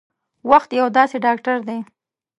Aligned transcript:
وخت 0.49 0.69
یو 0.79 0.87
داسې 0.97 1.15
ډاکټر 1.25 1.57
دی 1.67 1.79